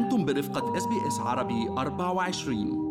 أنتم 0.00 0.24
برفقة 0.24 0.76
SBS 0.76 1.20
عربي 1.20 1.68
24 1.78 2.90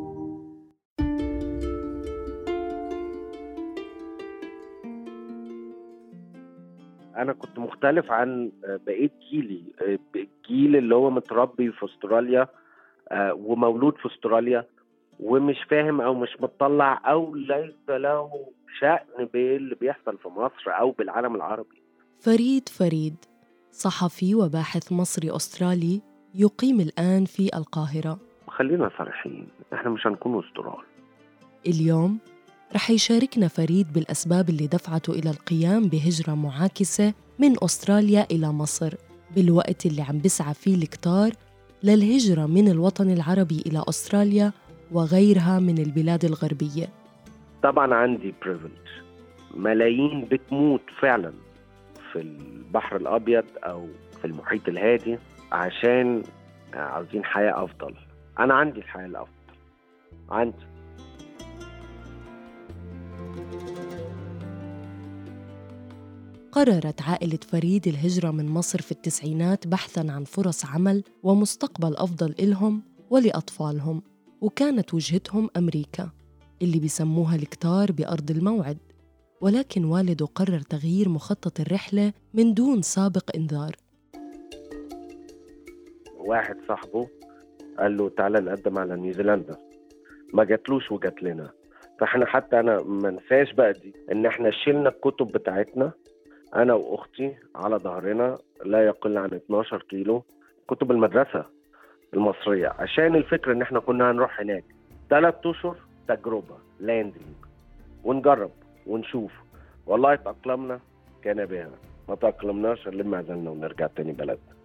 أنا 7.18 7.34
كنت 7.34 7.60
مختلف 7.60 8.12
عن 8.12 8.52
بقية 8.64 9.12
جيلي. 9.32 9.64
الجيل 10.16 10.76
اللي 10.76 10.96
هو 10.96 11.10
متربي 11.10 11.72
في 11.72 11.86
أستراليا 11.86 12.48
آه، 13.12 13.34
ومولود 13.34 13.98
في 13.98 14.08
أستراليا 14.16 14.66
ومش 15.20 15.58
فاهم 15.70 16.02
أو 16.02 16.14
مش 16.14 16.30
مطلع 16.40 17.02
أو 17.06 17.36
ليس 17.36 17.90
له 17.90 18.32
شأن 18.80 19.26
باللي 19.34 19.76
بيحصل 19.76 20.18
في 20.18 20.28
مصر 20.28 20.70
أو 20.80 20.92
بالعالم 20.92 21.36
العربي. 21.36 21.82
فريد 22.20 22.70
فريد 22.70 23.16
صحفي 23.72 24.36
وباحث 24.36 24.92
مصري 24.92 25.36
أسترالي 25.36 26.02
يقيم 26.36 26.80
الآن 26.80 27.26
في 27.26 27.50
القاهرة. 27.58 28.20
خلينا 28.48 28.90
صريحين 28.98 29.48
إحنا 29.74 29.90
مش 29.90 30.08
هنكون 30.08 30.44
استرال 30.46 30.84
اليوم 31.68 32.20
رح 32.76 32.90
يشاركنا 32.90 33.48
فريد 33.48 33.94
بالأسباب 33.94 34.50
اللي 34.50 34.68
دفعته 34.68 35.14
إلى 35.14 35.30
القيام 35.30 35.88
بهجرة 35.88 36.34
معاكسة 36.36 37.14
من 37.40 37.56
أستراليا 37.64 38.28
إلى 38.32 38.48
مصر 38.48 38.94
بالوقت 39.36 39.86
اللي 39.86 40.02
عم 40.02 40.20
بسعى 40.20 40.54
فيه 40.54 40.76
الكتار 40.76 41.32
للهجرة 41.84 42.46
من 42.46 42.68
الوطن 42.68 43.10
العربي 43.10 43.64
إلى 43.66 43.84
أستراليا 43.90 44.52
وغيرها 44.92 45.60
من 45.60 45.78
البلاد 45.78 46.26
الغربية. 46.26 46.90
طبعا 47.64 47.94
عندي 47.94 48.34
بريفليج 48.42 48.72
ملايين 49.56 50.28
بتموت 50.32 50.82
فعلا 51.02 51.34
في 52.12 52.22
البحر 52.22 52.96
الأبيض 52.98 53.46
أو 53.64 53.88
في 54.22 54.26
المحيط 54.28 54.68
الهادي. 54.68 55.18
عشان 55.52 56.24
عاوزين 56.74 57.26
حياة 57.26 57.64
أفضل. 57.64 57.96
أنا 58.40 58.54
عندي 58.54 58.80
الحياة 58.80 59.06
الأفضل. 59.06 59.30
عندي. 60.30 60.70
قررت 66.52 67.02
عائلة 67.02 67.40
فريد 67.48 67.88
الهجرة 67.88 68.32
من 68.32 68.50
مصر 68.50 68.82
في 68.82 68.92
التسعينات 68.92 69.68
بحثاً 69.68 70.06
عن 70.10 70.24
فرص 70.24 70.66
عمل 70.66 71.04
ومستقبل 71.24 71.96
أفضل 71.96 72.36
إلهم 72.40 72.84
ولأطفالهم 73.10 74.02
وكانت 74.42 74.94
وجهتهم 74.94 75.50
أمريكا 75.58 76.10
اللي 76.62 76.80
بيسموها 76.80 77.36
الكتار 77.36 77.92
بأرض 77.92 78.32
الموعد. 78.32 78.78
ولكن 79.42 79.86
والده 79.86 80.26
قرر 80.26 80.60
تغيير 80.60 81.10
مخطط 81.10 81.60
الرحلة 81.60 82.14
من 82.34 82.54
دون 82.54 82.82
سابق 82.82 83.36
إنذار. 83.36 83.76
واحد 86.30 86.58
صاحبه 86.68 87.08
قال 87.80 87.98
له 87.98 88.10
تعالى 88.10 88.40
نقدم 88.40 88.80
على 88.80 88.96
نيوزيلندا. 88.96 89.58
ما 90.34 90.44
جاتلوش 90.44 90.92
وجات 90.92 91.24
لنا. 91.24 91.50
فاحنا 92.00 92.26
حتى 92.26 92.60
أنا 92.60 92.82
ما 92.84 93.10
انساش 93.10 93.54
بقى 93.54 93.74
دي 93.74 93.94
إن 94.12 94.26
إحنا 94.26 94.52
شلنا 94.52 94.90
الكتب 94.90 95.28
بتاعتنا 95.28 95.92
أنا 96.56 96.74
وأختي 96.74 97.36
على 97.56 97.76
ظهرنا 97.76 98.38
لا 98.66 98.86
يقل 98.86 99.18
عن 99.18 99.34
12 99.34 99.82
كيلو 99.90 100.24
كتب 100.70 100.92
المدرسة 100.92 101.46
المصرية 102.14 102.68
عشان 102.80 103.16
الفكرة 103.16 103.54
إن 103.54 103.62
إحنا 103.62 103.80
كنا 103.80 104.12
هنروح 104.12 104.40
هناك. 104.42 104.64
ثلاث 105.10 105.36
أشهر 105.46 105.78
تجربة 106.08 106.58
لاندنج 106.80 107.36
ونجرب 108.04 108.52
ونشوف. 108.88 109.32
والله 109.86 110.16
تأقلمنا 110.16 110.80
كان 111.24 111.46
بها. 111.46 111.70
ما 112.10 112.16
تأقلمناش 112.16 112.88
نلم 112.88 113.16
عزلنا 113.16 113.50
ونرجع 113.50 113.88
تاني 113.88 114.12
بلدنا. 114.12 114.59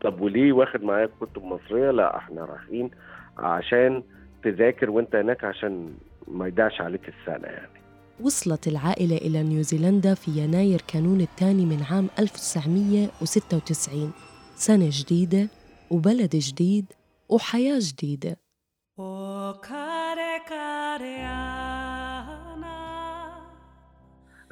طب 0.00 0.20
وليه 0.20 0.52
واخد 0.52 0.82
معايا 0.82 1.08
كتب 1.20 1.44
مصريه 1.44 1.90
لا 1.90 2.16
إحنا 2.16 2.44
رايحين 2.44 2.90
عشان 3.38 4.02
تذاكر 4.44 4.90
وانت 4.90 5.14
هناك 5.16 5.44
عشان 5.44 5.94
ما 6.28 6.48
يضيعش 6.48 6.80
عليك 6.80 7.08
السنة 7.08 7.48
يعني. 7.48 7.80
وصلت 8.20 8.68
العائلة 8.68 9.16
إلى 9.16 9.42
نيوزيلندا 9.42 10.14
في 10.14 10.30
يناير 10.30 10.80
كانون 10.88 11.20
الثاني 11.20 11.66
من 11.66 11.82
عام 11.90 12.08
1996 12.18 14.12
سنة 14.54 14.88
جديدة 14.90 15.48
وبلد 15.90 16.36
جديد 16.36 16.86
وحياة 17.28 17.78
جديدة. 17.78 18.36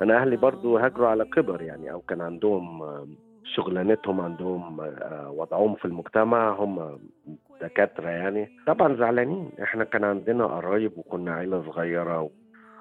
أنا 0.01 0.23
أهلي 0.23 0.37
برضو 0.37 0.79
هاجروا 0.79 1.09
على 1.09 1.25
كبر 1.25 1.63
يعني 1.63 1.93
أو 1.93 2.01
كان 2.01 2.21
عندهم 2.21 2.83
شغلانتهم 3.59 4.21
عندهم 4.21 4.81
آه، 4.81 5.31
وضعهم 5.31 5.75
في 5.75 5.85
المجتمع 5.85 6.51
هم 6.53 6.99
دكاترة 7.61 8.09
يعني. 8.09 8.49
طبعا 8.67 8.97
زعلانين. 8.97 9.51
إحنا 9.63 9.85
كان 9.85 10.05
عندنا 10.05 10.47
قرايب 10.47 10.99
وكنا 10.99 11.35
عيلة 11.35 11.63
صغيرة 11.63 12.31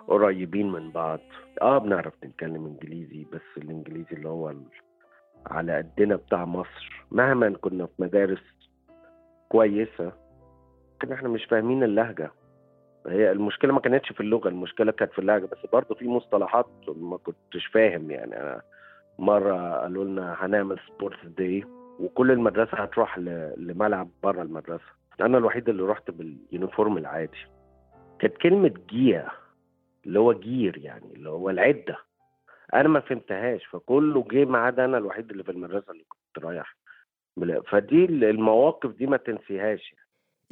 قريبين 0.08 0.72
من 0.72 0.92
بعض. 0.92 1.20
آه 1.62 1.78
بنعرف 1.78 2.14
نتكلم 2.24 2.66
إنجليزي 2.66 3.26
بس 3.34 3.58
الإنجليزي 3.58 4.12
اللي 4.12 4.30
هو 4.30 4.54
على 5.46 5.78
قدنا 5.78 6.16
بتاع 6.16 6.46
مصر. 6.46 7.06
مهما 7.12 7.50
كنا 7.62 7.86
في 7.86 7.94
مدارس 8.00 8.44
كويسة 9.50 10.12
كنا 11.02 11.14
إحنا 11.16 11.30
مش 11.30 11.46
فاهمين 11.46 11.84
اللهجة. 11.84 12.32
هي 13.08 13.32
المشكلة 13.32 13.74
ما 13.74 13.80
كانتش 13.80 14.12
في 14.12 14.22
اللغة 14.22 14.48
المشكلة 14.50 14.92
كانت 14.92 15.12
في 15.12 15.20
اللهجة 15.20 15.46
بس 15.46 15.58
برضه 15.74 15.96
في 15.96 16.08
مصطلحات 16.08 16.68
ما 16.88 17.18
كنتش 17.18 17.66
فاهم 17.74 18.12
يعني. 18.12 18.42
أنا 18.42 18.62
مرة 19.20 19.82
قالوا 19.82 20.06
لنا 20.06 20.36
هنعمل 20.40 20.80
sports 20.88 21.26
day 21.26 21.64
وكل 22.00 22.32
المدرسة 22.32 22.78
هتروح 22.78 23.18
لملعب 23.58 24.10
بره 24.24 24.42
المدرسة. 24.42 24.84
أنا 25.22 25.38
الوحيد 25.38 25.70
اللي 25.70 25.84
رحت 25.84 26.12
بال 26.12 26.31
uniform 26.31 26.98
العادي. 26.98 27.38
كانت 28.20 28.38
كلمة 28.38 28.74
جيا 28.90 29.28
اللي 30.06 30.20
هو 30.20 30.34
gear 30.34 30.78
يعني 30.78 31.14
اللي 31.14 31.30
هو 31.30 31.50
العدة. 31.50 31.98
أنا 32.74 32.88
ما 32.90 33.00
فهمتهاش 33.00 33.66
فكله 33.66 34.26
جه 34.32 34.46
ما 34.46 34.58
عدا 34.58 34.86
أنا 34.86 34.98
الوحيد 34.98 35.32
اللي 35.32 35.44
في 35.44 35.52
المدرسة 35.52 35.92
اللي 35.92 36.04
كنت 36.10 36.46
رايح. 36.46 36.76
فدي 37.72 38.06
المواقف 38.06 38.90
دي 38.92 39.08
ما 39.08 39.18
تنسيهاش 39.18 39.96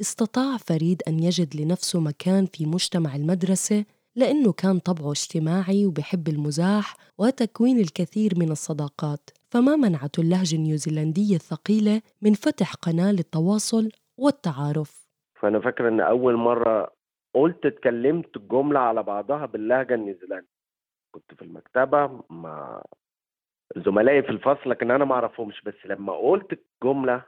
استطاع 0.00 0.56
فريد 0.56 1.02
أن 1.08 1.18
يجد 1.20 1.56
لنفسه 1.60 2.00
مكان 2.00 2.46
في 2.46 2.66
مجتمع 2.66 3.16
المدرسة 3.16 3.84
لأنه 4.16 4.52
كان 4.52 4.78
طبعه 4.78 5.10
اجتماعي 5.10 5.86
وبحب 5.86 6.28
المزاح 6.28 6.96
وتكوين 7.18 7.78
الكثير 7.78 8.32
من 8.36 8.50
الصداقات. 8.50 9.30
فما 9.50 9.76
منعته 9.76 10.20
اللهجة 10.20 10.56
النيوزيلندية 10.56 11.34
الثقيلة 11.36 12.02
من 12.22 12.32
فتح 12.32 12.74
قناة 12.74 13.12
للتواصل 13.12 13.88
والتعارف. 14.18 15.06
فأنا 15.40 15.60
فاكر 15.60 15.88
إن 15.88 16.00
أول 16.00 16.34
مرة 16.36 16.92
قلت 17.34 17.66
اتكلمت 17.66 18.36
الجمله 18.36 18.80
على 18.80 19.02
بعضها 19.02 19.46
باللهجة 19.46 19.94
النيوزيلندية. 19.94 20.56
كنت 21.12 21.34
في 21.34 21.42
المكتبة 21.42 22.20
مع 22.30 22.82
زملائي 23.76 24.22
في 24.22 24.28
الفصل 24.30 24.70
لكن 24.70 24.90
أنا 24.90 25.04
ما 25.04 25.14
أعرفهمش. 25.14 25.62
بس 25.62 25.74
لما 25.84 26.12
قلت 26.12 26.58
الجملة 26.82 27.22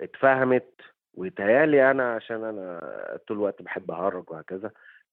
اتفهمت 0.00 0.74
ويتهيألي 1.14 1.90
أنا 1.90 2.14
عشان 2.14 2.44
أنا 2.44 2.80
طول 3.28 3.36
الوقت 3.36 3.62
بحب 3.62 3.90
أهرج 3.90 4.30
وهكذا 4.30 4.70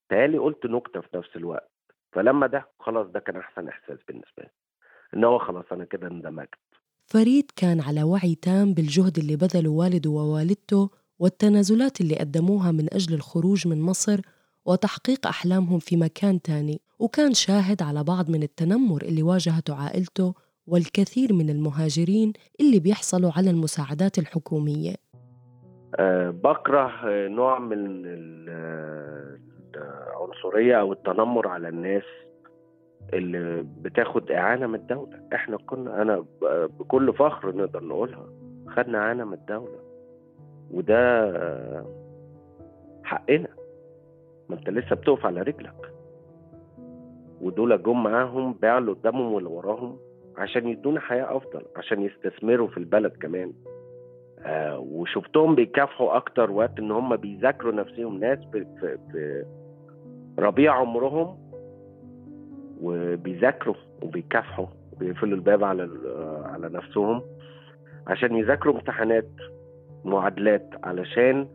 تهيالي 0.09 0.37
قلت 0.37 0.65
نكتة 0.65 1.01
في 1.01 1.17
نفس 1.17 1.29
الوقت 1.35 1.71
فلما 2.11 2.47
ده 2.47 2.67
خلاص 2.79 3.07
ده 3.07 3.19
كان 3.19 3.35
أحسن 3.37 3.67
إحساس 3.67 3.97
بالنسبة 4.07 4.43
لي 4.43 4.49
إن 5.13 5.23
هو 5.23 5.39
خلاص 5.39 5.65
أنا 5.71 5.85
كده 5.85 6.07
اندمجت. 6.07 6.49
فريد 7.05 7.51
كان 7.55 7.81
على 7.81 8.03
وعي 8.03 8.35
تام 8.35 8.73
بالجهد 8.73 9.17
اللي 9.17 9.35
بذله 9.35 9.69
والده 9.69 10.09
ووالدته 10.09 10.89
والتنازلات 11.19 12.01
اللي 12.01 12.15
قدموها 12.15 12.71
من 12.71 12.93
أجل 12.93 13.13
الخروج 13.13 13.67
من 13.67 13.81
مصر 13.81 14.21
وتحقيق 14.65 15.27
أحلامهم 15.27 15.79
في 15.79 15.97
مكان 15.97 16.41
تاني 16.41 16.81
وكان 16.99 17.33
شاهد 17.33 17.81
على 17.81 18.03
بعض 18.03 18.29
من 18.29 18.43
التنمر 18.43 19.01
اللي 19.01 19.23
واجهته 19.23 19.75
عائلته 19.75 20.33
والكثير 20.67 21.33
من 21.33 21.49
المهاجرين 21.49 22.33
اللي 22.59 22.79
بيحصلوا 22.79 23.31
على 23.37 23.49
المساعدات 23.49 24.17
الحكومية. 24.19 24.95
أه 25.99 26.29
بكره 26.29 27.01
نوع 27.27 27.59
من 27.59 28.05
ال- 29.75 30.07
العنصرية 30.07 30.75
أو 30.79 30.93
التنمر 30.93 31.47
على 31.47 31.67
الناس 31.69 32.03
اللي 33.13 33.65
بتاخد 33.81 34.31
إعانة 34.31 34.67
من 34.67 34.75
الدولة. 34.75 35.19
إحنا 35.33 35.57
كنا 35.57 36.01
أنا 36.01 36.19
ب- 36.19 36.69
بكل 36.79 37.13
فخر 37.13 37.55
نقدر 37.55 37.83
نقولها 37.83 38.25
خدنا 38.67 38.97
إعانة 38.97 39.23
من 39.25 39.33
الدولة. 39.33 39.79
وده 40.71 41.31
حقنا. 43.03 43.47
ما 44.49 44.55
أنت 44.55 44.69
لسه 44.69 44.95
بتقف 44.95 45.25
على 45.25 45.41
رجلك. 45.41 45.91
ودول 47.41 47.83
جم 47.83 48.03
معاهم 48.03 48.53
اللي 48.77 48.91
قدامهم 48.91 49.33
واللي 49.33 49.49
وراهم 49.49 49.97
عشان 50.37 50.67
يدونا 50.67 50.99
حياة 50.99 51.37
أفضل 51.37 51.61
عشان 51.75 52.01
يستثمروا 52.01 52.67
في 52.67 52.77
البلد 52.77 53.11
كمان. 53.11 53.53
آه، 54.39 54.79
وشفتهم 54.79 55.55
بيكافحوا 55.55 56.15
أكتر 56.17 56.51
وقت 56.51 56.79
إن 56.79 56.91
هم 56.91 57.15
بيذاكروا 57.15 57.73
نفسهم. 57.73 58.19
ناس 58.19 58.39
في, 58.51 58.65
في, 58.79 58.97
في 59.11 59.45
ربيع 60.39 60.73
عمرهم 60.73 61.37
وبيذاكروا 62.81 63.75
وبيكافحوا 64.01 64.67
وبيقفلوا 64.93 65.35
الباب 65.35 65.63
على 65.63 65.89
على 66.45 66.69
نفسهم 66.69 67.21
عشان 68.07 68.35
يذاكروا 68.35 68.75
امتحانات 68.75 69.27
معادلات 70.05 70.69
علشان 70.83 71.47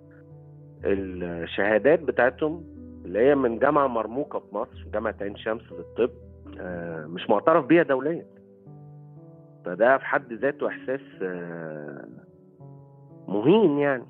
الشهادات 0.85 2.01
بتاعتهم 2.03 2.65
اللي 3.05 3.19
هي 3.19 3.35
من 3.35 3.59
جامعة 3.59 3.87
مرموقة 3.87 4.39
في 4.39 4.55
مصر 4.55 4.87
جامعة 4.93 5.15
عين 5.21 5.37
شمس 5.37 5.63
للطب 5.73 6.11
آه، 6.61 7.07
مش 7.07 7.31
معترف 7.31 7.67
بيها 7.67 7.83
دوليا. 7.83 8.27
فده 9.65 9.99
في 9.99 10.05
حد 10.05 10.33
ذاته 10.33 10.69
إحساس 10.69 11.01
آه، 11.23 12.05
مهين 13.29 13.79
يعني. 13.79 14.05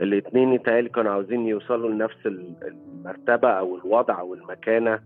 الاثنين 0.00 0.52
يتهيألي 0.52 0.88
كانوا 0.88 1.12
عاوزين 1.12 1.46
يوصلوا 1.46 1.90
لنفس 1.90 2.26
المرتبة 2.26 3.48
أو 3.48 3.76
الوضع 3.76 4.20
أو 4.20 4.34
المكانة 4.34 5.00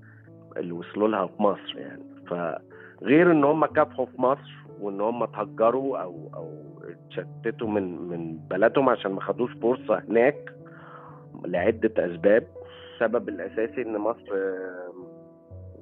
اللي 0.57 0.73
وصلوا 0.73 1.09
لها 1.09 1.27
في 1.27 1.43
مصر 1.43 1.77
يعني. 1.79 2.03
فغير 2.27 3.33
إن 3.33 3.45
هم 3.45 3.67
كافحوا 3.67 4.07
في 4.07 4.23
مصر 4.23 4.51
وإن 4.81 5.01
هم 5.01 5.23
اتهجروا 5.23 5.99
أو 5.99 6.31
أو 6.35 6.53
اتشتتوا 6.85 7.69
من 7.69 8.09
من 8.09 8.37
بلدهم 8.51 8.89
عشان 8.89 9.13
ما 9.13 9.21
خدوش 9.21 9.51
فرصة 9.63 10.03
هناك 10.09 10.55
لعدة 11.45 12.07
أسباب. 12.07 12.47
السبب 12.95 13.29
الأساسي 13.29 13.83
إن 13.83 13.99
مصر 13.99 14.55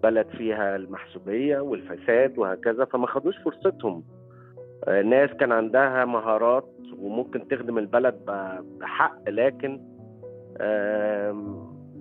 بلد 0.02 0.26
فيها 0.26 0.76
المحسوبية 0.76 1.58
والفساد 1.60 2.38
وهكذا 2.38 2.84
فما 2.84 3.06
خدوش 3.06 3.36
فرصتهم. 3.38 4.04
ناس 4.86 5.30
كان 5.30 5.52
عندها 5.52 6.04
مهارات 6.04 6.68
وممكن 6.98 7.48
تخدم 7.48 7.78
البلد 7.78 8.14
بحق 8.80 9.28
لكن 9.28 9.80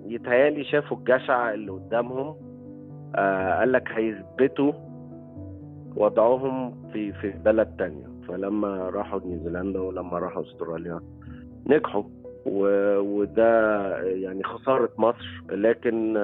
يتهيألي 0.06 0.64
شافوا 0.64 0.96
الجشع 0.96 1.54
اللي 1.54 1.72
قدامهم 1.72 2.36
آه، 3.16 3.58
قال 3.58 3.72
لك 3.72 3.88
هيثبتوا 3.92 4.72
وضعهم 5.96 6.82
في 6.92 7.12
في 7.12 7.30
بلد 7.30 7.76
تانية. 7.78 8.06
فلما 8.28 8.90
راحوا 8.90 9.20
نيوزيلندا 9.24 9.80
ولما 9.80 10.18
راحوا 10.18 10.42
أستراليا 10.42 11.00
نجحوا 11.66 12.02
وده 12.46 13.82
يعني 14.02 14.44
خسارة 14.44 14.90
مصر 14.98 15.42
لكن 15.50 16.16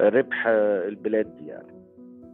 ربح 0.00 0.46
البلاد 0.46 1.36
دي 1.36 1.46
يعني. 1.46 1.77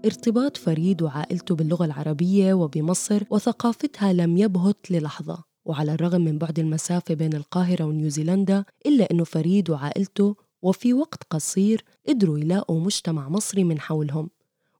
ارتباط 0.04 0.56
فريد 0.56 1.02
وعائلته 1.02 1.54
باللغة 1.54 1.84
العربية 1.84 2.54
وبمصر 2.54 3.22
وثقافتها 3.30 4.12
لم 4.12 4.36
يبهت 4.36 4.90
للحظة. 4.90 5.44
وعلى 5.64 5.94
الرغم 5.94 6.20
من 6.20 6.38
بعد 6.38 6.58
المسافة 6.58 7.14
بين 7.14 7.34
القاهرة 7.34 7.84
ونيوزيلندا 7.84 8.64
إلا 8.86 9.10
أنه 9.10 9.24
فريد 9.24 9.70
وعائلته 9.70 10.36
وفي 10.62 10.94
وقت 10.94 11.22
قصير 11.30 11.84
قدروا 12.08 12.38
يلاقوا 12.38 12.80
مجتمع 12.80 13.28
مصري 13.28 13.64
من 13.64 13.80
حولهم. 13.80 14.30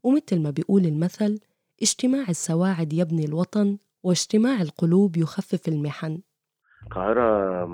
ومثل 0.02 0.40
ما 0.40 0.50
بيقول 0.50 0.86
المثل 0.86 1.38
اجتماع 1.82 2.28
السواعد 2.28 2.92
يبني 2.92 3.24
الوطن 3.24 3.78
واجتماع 4.02 4.62
القلوب 4.62 5.16
يخفف 5.16 5.68
المحن. 5.68 6.20
القاهرة 6.82 7.66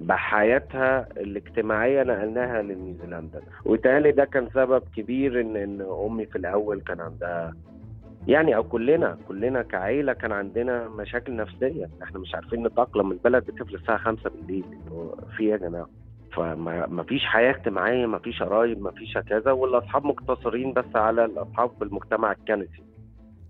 بحياتها 0.00 1.08
الاجتماعية 1.16 2.02
نقلناها 2.02 2.62
لنيوزيلندا. 2.62 3.40
ويتهيألي 3.64 4.12
ده 4.12 4.24
كان 4.24 4.48
سبب 4.54 4.82
كبير 4.96 5.40
ان 5.40 5.56
إن 5.56 5.80
أمي 6.06 6.26
في 6.26 6.36
الأول 6.38 6.80
كان 6.80 7.00
عندها 7.00 7.54
يعني 8.28 8.56
أو 8.56 8.62
كلنا 8.64 9.18
كلنا 9.28 9.62
كعيلة 9.62 10.12
كان 10.12 10.32
عندنا 10.32 10.88
مشاكل 10.88 11.36
نفسية. 11.36 11.90
إحنا 12.02 12.18
مش 12.18 12.34
عارفين 12.34 12.66
نتأقلم. 12.66 13.12
البلد 13.12 13.44
بتقفل 13.44 13.74
الساعة 13.74 13.98
5 13.98 14.30
بالليل. 14.30 14.64
في 15.36 15.42
إيه 15.42 15.50
يا 15.50 15.56
جماعة؟ 15.56 15.88
فما 16.36 17.02
فيش 17.08 17.24
حياة 17.24 17.50
اجتماعية 17.50 18.06
ما 18.06 18.18
فيش 18.18 18.42
قرايب 18.42 18.82
ما 18.82 18.90
فيش 18.90 19.18
كذا 19.18 19.52
والأصحاب 19.52 20.04
مقتصرين 20.04 20.72
بس 20.72 20.96
على 20.96 21.24
الأصحاب 21.24 21.70
بالمجتمع 21.80 22.32
الكنسي 22.32 22.82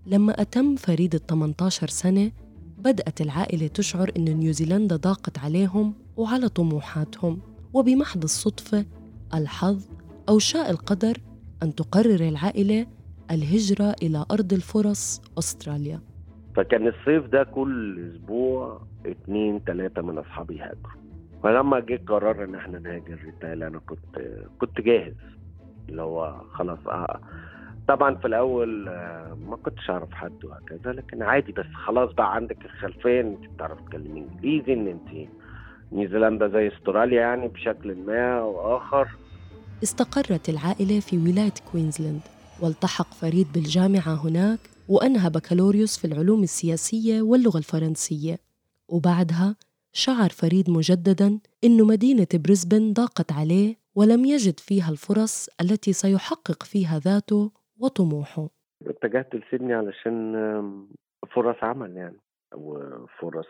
لما 0.07 0.41
أتم 0.41 0.75
فريد 0.75 1.15
ال 1.15 1.25
18 1.27 1.87
سنة 1.87 2.31
بدأت 2.77 3.21
العائلة 3.21 3.67
تشعر 3.67 4.11
إن 4.17 4.23
نيوزيلندا 4.25 4.95
ضاقت 4.95 5.39
عليهم 5.39 5.93
وعلى 6.17 6.49
طموحاتهم 6.49 7.39
وبمحض 7.73 8.23
الصدفة 8.23 8.85
الحظ 9.33 9.89
أو 10.29 10.39
شاء 10.39 10.69
القدر 10.71 11.17
أن 11.63 11.75
تقرر 11.75 12.27
العائلة 12.29 12.87
الهجرة 13.31 13.95
إلى 14.03 14.25
أرض 14.31 14.53
الفرص 14.53 15.21
أستراليا 15.39 15.99
فكان 16.55 16.87
الصيف 16.87 17.25
ده 17.25 17.43
كل 17.43 17.99
أسبوع 18.11 18.81
اتنين 19.05 19.63
تلاتة 19.63 20.01
من 20.01 20.17
أصحابي 20.17 20.55
يهاجروا 20.55 21.01
فلما 21.43 21.79
جه 21.79 22.01
قرار 22.07 22.43
إن 22.43 22.55
إحنا 22.55 22.79
نهاجر 22.79 23.19
بالتالي 23.25 23.67
أنا 23.67 23.79
كنت 23.79 24.21
كنت 24.59 24.81
جاهز 24.81 25.13
اللي 25.89 26.01
هو 26.01 26.41
خلاص 26.53 26.79
آه. 26.87 27.19
طبعا 27.87 28.15
في 28.15 28.27
الأول 28.27 28.87
آه، 28.87 29.37
ما 29.49 29.55
كنتش 29.55 29.89
أعرف 29.89 30.11
حد 30.11 30.45
وهكذا 30.45 30.91
لكن 30.93 31.21
عادي 31.21 31.51
بس 31.51 31.65
خلاص 31.85 32.11
بقى 32.13 32.35
عندك 32.35 32.65
الخلفية 32.65 33.21
إن 33.21 33.27
أنت 33.27 33.53
بتعرف 33.53 33.81
تتكلمي 33.81 34.19
إنجليزي 34.31 34.73
إن 34.73 34.87
أنت 34.87 35.29
نيوزيلندا 35.91 36.47
زي 36.47 36.67
استراليا 36.67 37.21
يعني 37.21 37.47
بشكل 37.47 37.95
ما 37.95 38.39
أو 38.39 38.77
آخر. 38.77 39.07
استقرت 39.83 40.49
العائلة 40.49 40.99
في 40.99 41.17
ولاية 41.17 41.53
كوينزلاند 41.71 42.21
والتحق 42.61 43.13
فريد 43.13 43.47
بالجامعة 43.53 44.25
هناك 44.25 44.59
وأنهى 44.89 45.29
بكالوريوس 45.29 45.99
في 45.99 46.05
العلوم 46.07 46.43
السياسية 46.43 47.21
واللغة 47.21 47.57
الفرنسية. 47.57 48.37
وبعدها 48.89 49.55
شعر 49.93 50.29
فريد 50.29 50.69
مجددا 50.69 51.39
أن 51.63 51.83
مدينة 51.83 52.27
بريسبن 52.33 52.93
ضاقت 52.93 53.31
عليه 53.31 53.75
ولم 53.95 54.25
يجد 54.25 54.59
فيها 54.59 54.89
الفرص 54.91 55.49
التي 55.61 55.93
سيحقق 55.93 56.63
فيها 56.63 56.99
ذاته 56.99 57.51
وطموحه. 57.79 58.47
اتجهت 58.87 59.35
لسيدني 59.35 59.73
علشان 59.73 60.33
فرص 61.35 61.55
عمل 61.61 61.97
يعني 61.97 62.17
وفرص 62.55 63.47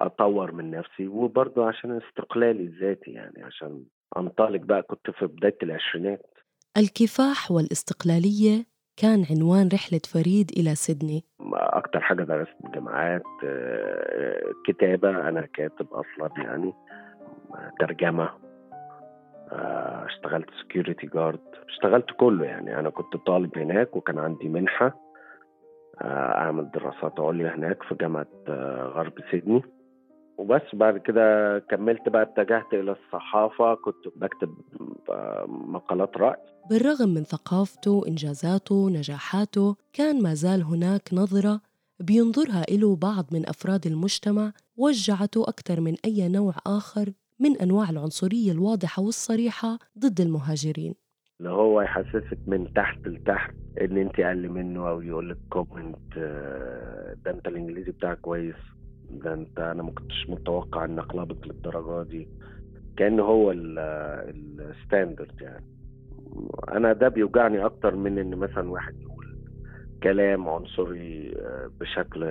أطور 0.00 0.52
من 0.52 0.70
نفسي 0.70 1.08
وبرضه 1.08 1.68
عشان 1.68 2.00
استقلالي 2.02 2.62
الذاتي 2.62 3.10
يعني 3.10 3.42
عشان 3.44 3.84
أنطلق 4.16 4.60
بقى 4.60 4.82
كنت 4.82 5.10
في 5.10 5.26
بداية 5.26 5.56
العشرينات. 5.62 6.26
الكفاح 6.76 7.50
والاستقلالية 7.50 8.64
كان 8.96 9.24
عنوان 9.30 9.68
رحلة 9.74 10.00
فريد 10.12 10.50
إلى 10.58 10.74
سيدني. 10.74 11.24
أكتر 11.52 12.00
حاجة 12.00 12.22
درست 12.22 12.54
جامعات 12.74 13.22
آه، 13.44 14.40
كتابة 14.66 15.28
أنا 15.28 15.40
كاتب 15.40 15.86
أصلا 15.92 16.30
يعني 16.44 16.72
ترجمة 17.80 18.30
آه، 19.52 20.06
اشتغلت 20.06 20.46
سكيورتي 20.62 21.06
جارد 21.06 21.40
اشتغلت 21.68 22.10
كله 22.20 22.44
يعني. 22.44 22.78
أنا 22.78 22.90
كنت 22.90 23.16
طالب 23.26 23.58
هناك 23.58 23.96
وكان 23.96 24.18
عندي 24.18 24.48
منحة 24.48 25.00
آه، 26.00 26.04
أعمل 26.38 26.70
دراسات 26.70 27.20
عليا 27.20 27.54
هناك 27.54 27.82
في 27.82 27.94
جامعة 27.94 28.26
غرب 28.88 29.12
سيدني. 29.30 29.62
وبس 30.38 30.62
بعد 30.74 30.98
كده 30.98 31.58
كملت 31.58 32.08
بقى 32.08 32.22
اتجهت 32.22 32.72
إلى 32.74 32.92
الصحافة 32.92 33.74
كنت 33.74 34.08
بكتب 34.16 34.54
مقالات 35.48 36.16
رأي. 36.16 36.36
بالرغم 36.70 37.08
من 37.08 37.22
ثقافته 37.24 38.02
إنجازاته 38.08 38.90
نجاحاته 38.90 39.76
كان 39.92 40.22
ما 40.22 40.34
زال 40.34 40.62
هناك 40.62 41.02
نظرة 41.12 41.60
بينظرها 42.00 42.64
له 42.70 42.96
بعض 42.96 43.24
من 43.32 43.48
أفراد 43.48 43.86
المجتمع 43.86 44.52
وجعته 44.76 45.42
أكثر 45.48 45.80
من 45.80 45.94
أي 46.04 46.28
نوع 46.28 46.54
آخر 46.66 47.12
من 47.40 47.56
أنواع 47.60 47.90
العنصرية 47.90 48.52
الواضحة 48.52 49.02
والصريحة 49.02 49.78
ضد 49.98 50.20
المهاجرين. 50.20 50.94
اللي 51.40 51.50
هو 51.50 51.80
يحسسك 51.80 52.38
من 52.46 52.72
تحت 52.72 52.98
لتحت 53.06 53.54
إن 53.80 53.96
أنت 53.98 54.20
أقل 54.20 54.48
منه 54.48 54.88
أو 54.88 55.00
يقول 55.00 55.30
لك 55.30 55.36
كومنت 55.50 56.16
آه، 56.18 57.16
ده 57.24 57.30
أنت 57.30 57.48
الإنجليزي 57.48 57.90
بتاعك 57.90 58.20
كويس. 58.20 58.54
ده 59.10 59.34
انت 59.34 59.58
أنا 59.58 59.82
ما 59.82 59.90
كنتش 59.90 60.26
متوقع 60.28 60.84
ان 60.84 60.98
اقلبك 60.98 61.46
للدرجه 61.46 62.08
دي. 62.08 62.28
كان 62.96 63.20
هو 63.20 63.52
الستاندرد 63.52 65.40
يعني. 65.40 65.64
أنا 66.72 66.92
ده 66.92 67.08
بيوجعني 67.08 67.64
أكتر 67.66 67.96
من 67.96 68.18
ان 68.18 68.36
مثلا 68.36 68.70
واحد 68.70 69.00
يقول 69.00 69.36
كلام 70.02 70.48
عنصري 70.48 71.34
آه، 71.38 71.70
بشكل 71.80 72.24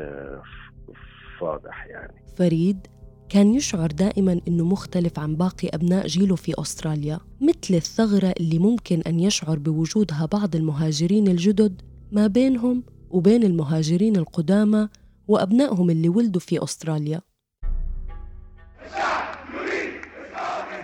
واضح 1.41 1.88
يعني. 1.88 2.13
فريد 2.38 2.88
كان 3.29 3.53
يشعر 3.53 3.88
دائما 3.91 4.41
إنه 4.48 4.65
مختلف 4.65 5.20
عن 5.20 5.36
باقي 5.36 5.70
أبناء 5.74 6.08
جيله 6.08 6.36
في 6.36 6.53
أستراليا. 6.60 7.20
مثل 7.41 7.74
الثغرة 7.74 8.34
اللي 8.39 8.60
ممكن 8.60 9.01
أن 9.08 9.20
يشعر 9.20 9.58
بوجودها 9.58 10.25
بعض 10.32 10.55
المهاجرين 10.55 11.27
الجدد 11.27 11.82
ما 12.12 12.27
بينهم 12.27 12.84
وبين 13.10 13.44
المهاجرين 13.44 14.15
القدامى 14.15 14.88
وأبنائهم 15.27 15.89
اللي 15.89 16.10
ولدوا 16.10 16.41
في 16.41 16.63
أستراليا. 16.63 17.22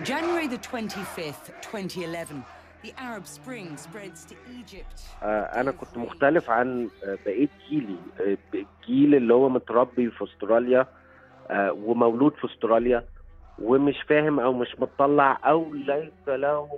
January 0.04 0.48
the 0.48 0.58
25th, 0.58 1.46
2011, 1.74 2.42
the 2.82 2.92
Arab 2.98 3.24
Spring 3.24 3.76
spreads 3.76 4.24
to 4.24 4.34
Egypt. 4.60 5.00
أنا 5.22 5.70
كنت 5.70 5.96
مختلف 5.98 6.50
عن 6.50 6.90
بقية 7.26 7.48
جيلي. 7.70 7.96
الجيل 8.54 9.14
اللي 9.14 9.34
هو 9.34 9.48
متربي 9.48 10.10
في 10.10 10.24
أستراليا 10.24 10.86
ومولود 11.70 12.32
في 12.32 12.46
أستراليا 12.54 13.04
ومش 13.62 13.96
فاهم 14.08 14.40
أو 14.40 14.52
مش 14.52 14.76
مطلع 14.78 15.40
أو 15.44 15.74
ليس 15.74 16.28
له 16.28 16.68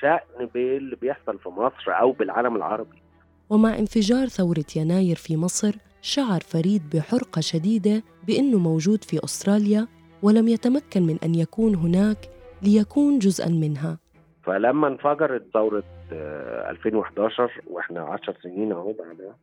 شأن 0.00 0.46
باللي 0.54 0.96
بيحصل 0.96 1.38
في 1.38 1.48
مصر 1.48 2.00
أو 2.00 2.12
بالعالم 2.12 2.56
العربي. 2.56 3.02
ومع 3.50 3.78
انفجار 3.78 4.28
ثورة 4.28 4.64
يناير 4.76 5.16
في 5.16 5.36
مصر 5.36 5.74
شعر 6.06 6.40
فريد 6.40 6.82
بحرقة 6.94 7.40
شديدة 7.40 8.02
بأنه 8.26 8.58
موجود 8.58 9.04
في 9.04 9.24
أستراليا 9.24 9.86
ولم 10.22 10.48
يتمكن 10.48 11.02
من 11.02 11.18
أن 11.24 11.34
يكون 11.34 11.74
هناك 11.74 12.18
ليكون 12.62 13.18
جزءا 13.18 13.48
منها. 13.48 13.98
فلما 14.42 14.88
انفجرت 14.88 15.42
ثورة 15.52 15.82
2011 16.12 17.50
وإحنا 17.70 18.00
10 18.00 18.36
سنين 18.42 18.72
أهو 18.72 18.92
بعدها 18.92 19.36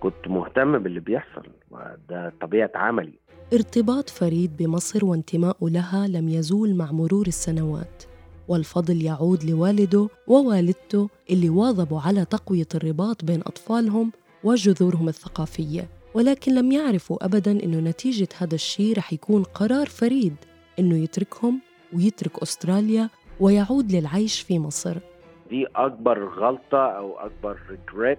كنت 0.00 0.28
مهتم 0.28 0.78
باللي 0.78 1.00
بيحصل 1.00 1.42
ده 2.10 2.32
طبيعة 2.40 2.70
عملي. 2.74 3.18
ارتباط 3.52 4.10
فريد 4.10 4.56
بمصر 4.56 5.04
وانتماؤه 5.04 5.70
لها 5.70 6.06
لم 6.08 6.28
يزول 6.28 6.74
مع 6.74 6.92
مرور 6.92 7.26
السنوات 7.26 8.02
والفضل 8.48 9.02
يعود 9.02 9.44
لوالده 9.44 10.08
ووالدته 10.26 11.08
اللي 11.30 11.48
واظبوا 11.48 12.00
على 12.00 12.24
تقوية 12.24 12.66
الرباط 12.74 13.24
بين 13.24 13.40
أطفالهم 13.40 14.12
وجذورهم 14.44 15.08
الثقافية 15.08 15.88
ولكن 16.14 16.54
لم 16.54 16.72
يعرفوا 16.72 17.24
أبدا 17.24 17.50
أنه 17.50 17.80
نتيجة 17.90 18.28
هذا 18.38 18.54
الشيء 18.54 18.96
رح 18.98 19.12
يكون 19.12 19.42
قرار 19.42 19.86
فريد 19.86 20.36
أنه 20.78 20.96
يتركهم 20.98 21.60
ويترك 21.92 22.42
أستراليا 22.42 23.08
ويعود 23.40 23.92
للعيش 23.92 24.40
في 24.42 24.58
مصر. 24.58 24.96
دي 25.50 25.66
أكبر 25.76 26.24
غلطة 26.28 26.86
أو 26.86 27.18
أكبر 27.18 27.58
ريجريت 27.70 28.18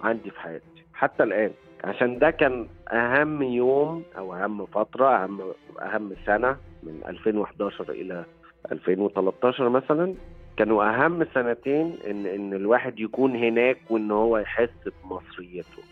عندي 0.00 0.30
في 0.30 0.40
حياتي 0.40 0.64
حتى 0.94 1.22
الآن. 1.22 1.50
عشان 1.84 2.18
ده 2.18 2.30
كان 2.30 2.68
أهم 2.92 3.42
يوم 3.42 4.02
أو 4.18 4.34
أهم 4.34 4.66
فترة 4.66 5.24
أهم 5.24 5.40
أهم 5.82 6.12
سنة 6.26 6.56
من 6.82 7.00
2011 7.06 7.90
إلى 7.90 8.24
2013 8.72 9.68
مثلا. 9.68 10.14
كانوا 10.60 10.84
أهم 10.84 11.24
سنتين 11.34 11.96
ان 12.10 12.26
إن 12.26 12.54
الواحد 12.54 13.00
يكون 13.00 13.36
هناك 13.36 13.78
وإن 13.90 14.10
هو 14.10 14.38
يحس 14.38 14.88
بمصريته. 15.04 15.82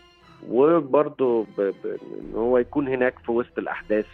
وبرضه 0.49 1.45
إن 1.59 2.33
هو 2.35 2.57
يكون 2.57 2.87
هناك 2.87 3.19
في 3.19 3.31
وسط 3.31 3.57
الأحداث 3.57 4.05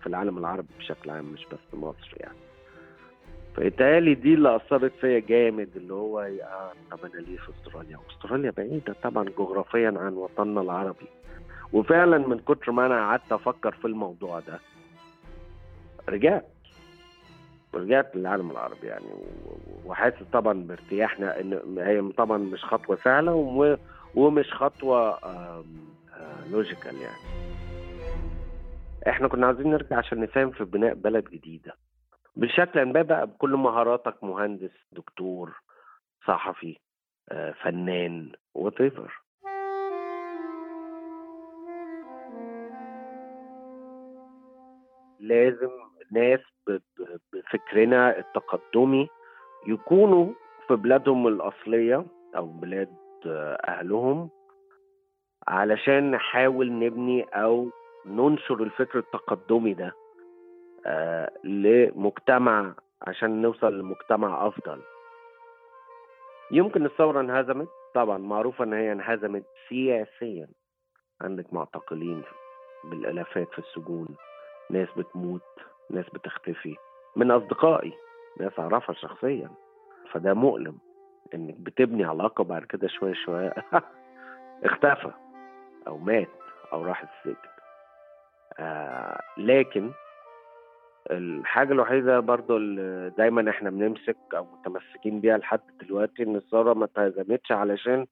في 0.00 0.06
العالم 0.06 0.38
العربي 0.38 0.68
بشكل 0.78 1.10
عام 1.10 1.24
مش 1.24 1.46
بس 1.52 1.74
مصر 1.78 2.14
يعني. 2.16 2.36
فإتهيألي 3.56 4.14
دي 4.14 4.34
اللي 4.34 4.56
أثرت 4.56 4.92
فيا 5.00 5.18
جامد 5.18 5.68
اللي 5.76 5.94
هو 5.94 6.28
طب 6.90 6.98
أنا 7.04 7.20
ليه 7.20 7.36
في 7.36 7.50
أستراليا؟ 7.50 7.98
أستراليا 8.10 8.50
بعيدة 8.50 8.94
طبعا 9.02 9.24
جغرافيا 9.38 9.94
عن 9.96 10.12
وطننا 10.14 10.60
العربي. 10.60 11.06
وفعلا 11.72 12.18
من 12.18 12.38
كتر 12.38 12.72
ما 12.72 12.86
أنا 12.86 12.94
قعدت 13.08 13.32
أفكر 13.32 13.72
في 13.72 13.84
الموضوع 13.84 14.40
ده 14.40 14.60
رجعت. 16.08 16.53
رجعت 17.76 18.16
للعالم 18.16 18.50
العربي 18.50 18.86
يعني 18.86 19.06
وحاسس 19.84 20.22
طبعا 20.32 20.52
بارتياحنا 20.52 21.40
إن 21.40 21.78
هي 21.78 22.12
طبعا 22.12 22.38
مش 22.38 22.64
خطوة 22.64 22.98
سهلة 23.04 23.34
ومش 24.14 24.52
خطوة 24.54 25.18
logical 26.50 26.96
يعني. 26.96 27.16
إحنا 29.08 29.28
كنا 29.28 29.46
عايزين 29.46 29.70
نرجع 29.70 29.96
عشان 29.98 30.20
نساهم 30.20 30.50
في 30.50 30.64
بناء 30.64 30.94
بلد 30.94 31.24
جديدة. 31.24 31.72
بشكل 32.36 32.84
ما 32.86 33.02
بقى 33.02 33.26
بكل 33.26 33.50
مهاراتك 33.50 34.24
مهندس 34.24 34.70
دكتور 34.92 35.52
صحفي 36.26 36.78
فنان 37.62 38.32
وات 38.54 38.80
لازم 45.20 45.70
ناس 46.10 46.40
بفكرنا 47.32 48.18
التقدمي 48.18 49.08
يكونوا 49.66 50.32
في 50.68 50.76
بلادهم 50.76 51.26
الأصلية 51.26 52.06
أو 52.36 52.46
بلاد 52.46 52.94
أهلهم 53.68 54.30
علشان 55.48 56.10
نحاول 56.10 56.72
نبني 56.78 57.22
أو 57.22 57.70
ننشر 58.06 58.62
الفكر 58.62 58.98
التقدمي 58.98 59.74
ده 59.74 59.92
آه 60.86 61.30
لمجتمع 61.44 62.74
عشان 63.02 63.42
نوصل 63.42 63.78
لمجتمع 63.78 64.46
أفضل. 64.46 64.80
يمكن 66.50 66.86
الثورة 66.86 67.20
انهزمت 67.20 67.68
طبعا 67.94 68.18
معروفة 68.18 68.64
إن 68.64 68.72
هي 68.72 68.92
انهزمت 68.92 69.44
سياسيا. 69.68 70.48
عندك 71.20 71.54
معتقلين 71.54 72.22
بالآلافات 72.84 73.48
في 73.52 73.58
السجون 73.58 74.08
ناس 74.70 74.88
بتموت. 74.96 75.42
ناس 75.90 76.04
بتختفي. 76.14 76.76
من 77.16 77.30
أصدقائي 77.30 77.92
ناس 78.40 78.52
أعرفها 78.58 78.94
شخصيا. 78.94 79.50
فده 80.12 80.34
مؤلم 80.34 80.78
إنك 81.34 81.54
بتبني 81.54 82.04
علاقة 82.04 82.40
وبعد 82.42 82.64
كده 82.64 82.88
شوية 82.88 83.14
شوية 83.14 83.54
اختفى 84.64 85.10
أو 85.86 85.98
مات 85.98 86.28
أو 86.72 86.84
راح 86.84 87.02
السجن. 87.02 87.48
آه 88.58 89.20
لكن 89.38 89.90
الحاجة 91.10 91.72
الوحيدة 91.72 92.20
برضو 92.20 92.56
اللي 92.56 93.12
دايما 93.18 93.50
إحنا 93.50 93.70
بنمسك 93.70 94.16
أو 94.34 94.44
متمسكين 94.44 95.20
بيها 95.20 95.38
لحد 95.38 95.60
دلوقتي 95.82 96.22
إن 96.22 96.36
الثورة 96.36 96.74
ما 96.74 96.84
اتهزمتش 96.84 97.52
علشان 97.52 98.06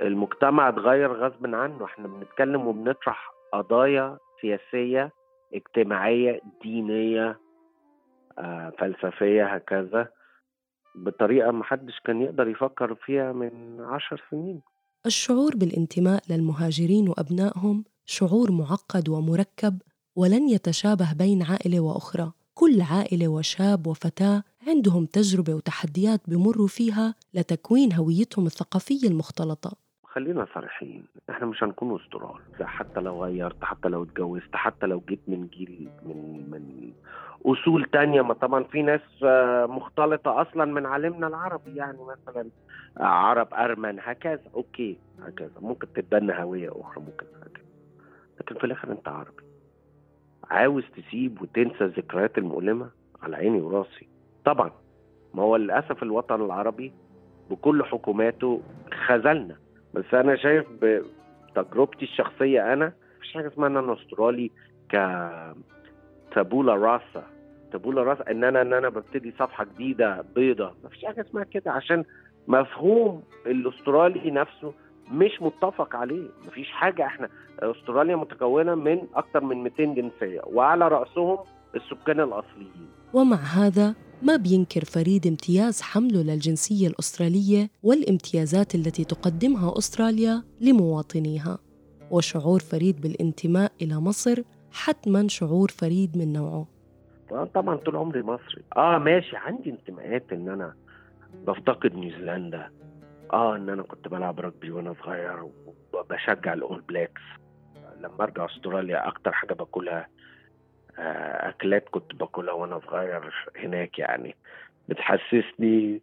المجتمع 0.00 0.68
اتغير 0.68 1.12
غصب 1.12 1.54
عنه. 1.54 1.84
إحنا 1.84 2.08
بنتكلم 2.08 2.66
وبنطرح 2.66 3.32
قضايا 3.52 4.18
سياسية 4.40 5.10
اجتماعية 5.54 6.40
دينية 6.62 7.38
آه، 8.38 8.72
فلسفية 8.78 9.54
هكذا. 9.54 10.08
بطريقة 10.94 11.50
محدش 11.50 12.00
كان 12.04 12.22
يقدر 12.22 12.48
يفكر 12.48 12.94
فيها 12.94 13.32
من 13.32 13.80
عشر 13.80 14.22
سنين. 14.30 14.60
الشعور 15.06 15.56
بالانتماء 15.56 16.22
للمهاجرين 16.30 17.08
وأبنائهم 17.08 17.84
شعور 18.04 18.50
معقد 18.52 19.08
ومركب 19.08 19.78
ولن 20.16 20.48
يتشابه 20.48 21.12
بين 21.18 21.42
عائلة 21.42 21.80
وأخرى. 21.80 22.32
كل 22.54 22.80
عائلة 22.80 23.28
وشاب 23.28 23.86
وفتاة 23.86 24.42
عندهم 24.66 25.06
تجربة 25.06 25.54
وتحديات 25.54 26.20
بمروا 26.28 26.66
فيها 26.66 27.14
لتكوين 27.34 27.92
هويتهم 27.92 28.46
الثقافية 28.46 29.08
المختلطة. 29.08 29.81
خلينا 30.12 30.46
صريحين 30.54 31.04
إحنا 31.30 31.46
مش 31.46 31.64
هنكون 31.64 32.00
Australian 32.00 32.66
حتى 32.66 33.00
لو 33.00 33.24
غيرت 33.24 33.64
حتى 33.64 33.88
لو 33.88 34.02
اتجوزت 34.02 34.56
حتى 34.56 34.86
لو 34.86 35.02
جيت 35.08 35.20
من 35.28 35.46
جيل 35.46 35.88
من 36.02 36.50
من 36.50 36.92
أصول 37.46 37.84
تانية. 37.84 38.22
ما 38.22 38.34
طبعا 38.34 38.62
في 38.62 38.82
ناس 38.82 39.22
مختلطة 39.70 40.42
أصلا 40.42 40.64
من 40.64 40.86
عالمنا 40.86 41.26
العربي 41.26 41.76
يعني 41.76 41.98
مثلا 42.04 42.48
عرب 42.96 43.54
أرمن 43.54 43.98
هكذا. 44.00 44.42
okay 44.54 44.98
هكذا. 45.22 45.60
ممكن 45.60 45.92
تتبنى 45.92 46.32
هوية 46.42 46.70
أخرى 46.80 47.00
ممكن 47.04 47.26
هكذا 47.42 47.64
لكن 48.40 48.54
في 48.54 48.64
الآخر 48.64 48.92
أنت 48.92 49.08
عربي. 49.08 49.42
عاوز 50.50 50.84
تسيب 50.96 51.42
وتنسى 51.42 51.84
الذكريات 51.84 52.38
المؤلمة؟ 52.38 52.90
على 53.22 53.36
عيني 53.36 53.60
وراسي. 53.60 54.08
طبعا. 54.44 54.70
ما 55.34 55.42
هو 55.42 55.56
للأسف 55.56 56.02
الوطن 56.02 56.44
العربي 56.44 56.92
بكل 57.50 57.84
حكوماته 57.84 58.62
خذلنا. 59.06 59.56
بس 59.94 60.14
أنا 60.14 60.36
شايف 60.36 60.66
بتجربتي 60.82 62.04
الشخصية 62.04 62.72
أنا 62.72 62.92
مفيش 63.18 63.34
حاجة 63.34 63.48
اسمها 63.48 63.68
إن 63.68 63.76
أنا 63.76 63.92
استرالي 63.92 64.50
ك 64.92 64.96
تابولا 66.34 66.74
راسا. 66.74 67.26
تابولا 67.72 68.02
راسا 68.02 68.30
إن 68.30 68.44
أنا 68.44 68.62
إن 68.62 68.72
أنا 68.72 68.88
ببتدي 68.88 69.32
صفحة 69.38 69.64
جديدة 69.74 70.24
بيضة. 70.34 70.72
مفيش 70.84 71.04
حاجة 71.04 71.20
اسمها 71.20 71.44
كده 71.44 71.70
عشان 71.72 72.04
مفهوم 72.48 73.22
الاسترالي 73.46 74.30
نفسه 74.30 74.72
مش 75.12 75.42
متفق 75.42 75.96
عليه. 75.96 76.28
مفيش 76.46 76.70
حاجة 76.70 77.06
إحنا 77.06 77.28
أستراليا 77.58 78.16
متكونة 78.16 78.74
من 78.74 78.98
أكثر 79.14 79.40
من 79.44 79.62
200 79.62 79.84
جنسية 79.84 80.40
وعلى 80.46 80.88
رأسهم 80.88 81.38
السكان 81.74 82.20
الأصليين. 82.20 82.88
ومع 83.12 83.36
هذا 83.36 83.94
ما 84.24 84.36
بينكر 84.36 84.84
فريد 84.84 85.26
امتياز 85.26 85.82
حمله 85.82 86.22
للجنسية 86.22 86.88
الأسترالية 86.88 87.70
والامتيازات 87.82 88.74
التي 88.74 89.04
تقدمها 89.04 89.78
أستراليا 89.78 90.42
لمواطنيها. 90.60 91.58
وشعور 92.10 92.60
فريد 92.60 93.00
بالانتماء 93.00 93.72
إلى 93.82 93.94
مصر 93.94 94.42
حتما 94.72 95.28
شعور 95.28 95.68
فريد 95.68 96.16
من 96.16 96.32
نوعه. 96.32 96.66
طبعا 97.54 97.76
طول 97.76 97.96
عمري 97.96 98.22
مصري. 98.22 98.62
آه 98.76 98.98
ماشي. 98.98 99.36
عندي 99.36 99.70
انتماءات 99.70 100.32
إن 100.32 100.48
أنا 100.48 100.74
بفتقد 101.46 101.94
نيوزيلندا. 101.94 102.70
آه 103.32 103.56
إن 103.56 103.68
أنا 103.68 103.82
كنت 103.82 104.08
بلعب 104.08 104.40
رجبي 104.40 104.70
وأنا 104.70 104.94
صغير 105.04 105.48
وبشجع 105.92 106.52
ال 106.52 106.59
All 106.59 106.80
Blacks. 106.80 107.22
لما 108.00 108.22
أرجع 108.22 108.46
أستراليا 108.46 109.08
أكتر 109.08 109.32
حاجة 109.32 109.54
باكلها 109.54 110.08
أكلات 110.98 111.88
كنت 111.88 112.14
باكلها 112.14 112.54
وأنا 112.54 112.80
صغير 112.86 113.34
هناك 113.56 113.98
يعني. 113.98 114.36
بتحسسني 114.88 116.02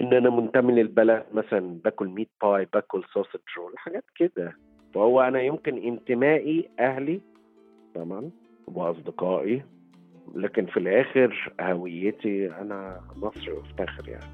إن 0.00 0.14
أنا 0.14 0.30
منتمي 0.30 0.72
للبلد 0.72 1.24
مثلا 1.34 1.78
باكل 1.84 2.08
meat 2.08 2.30
pie 2.42 2.68
باكل 2.72 3.04
sausage 3.12 3.40
roll 3.56 3.72
حاجات 3.76 4.04
كده. 4.14 4.56
فهو 4.94 5.20
أنا 5.20 5.42
يمكن 5.42 5.78
انتمائي 5.78 6.68
أهلي 6.80 7.20
طبعا 7.94 8.30
وأصدقائي 8.66 9.64
لكن 10.34 10.66
في 10.66 10.76
الآخر 10.76 11.52
هويتي 11.60 12.46
أنا 12.46 13.00
مصري 13.16 13.52
وافتخر 13.52 14.08
يعني. 14.08 14.24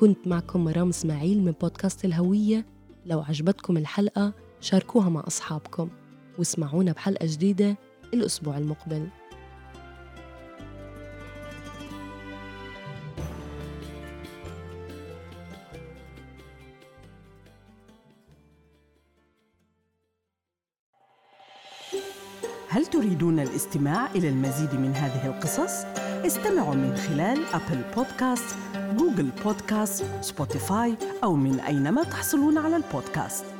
كنت 0.00 0.28
معكم 0.28 0.64
مرام 0.64 0.88
إسماعيل 0.88 1.44
من 1.44 1.52
بودكاست 1.62 2.04
الهوية. 2.04 2.64
لو 3.06 3.20
عجبتكم 3.20 3.76
الحلقة 3.76 4.32
شاركوها 4.60 5.10
مع 5.10 5.20
أصحابكم. 5.26 5.88
واسمعونا 6.38 6.92
بحلقة 6.92 7.26
جديدة 7.26 7.76
الأسبوع 8.14 8.58
المقبل 8.58 9.08
هل 22.68 22.86
تريدون 22.86 23.40
الاستماع 23.40 24.06
إلى 24.14 24.28
المزيد 24.28 24.74
من 24.74 24.92
هذه 24.94 25.26
القصص؟ 25.26 25.84
استمعوا 26.26 26.74
من 26.74 26.96
خلال 26.96 27.38
أبل 27.54 27.82
بودكاست، 27.96 28.56
جوجل 28.96 29.30
بودكاست، 29.44 30.04
سبوتيفاي 30.20 30.96
أو 31.24 31.36
من 31.36 31.60
أينما 31.60 32.02
تحصلون 32.02 32.58
على 32.58 32.76
البودكاست 32.76 33.55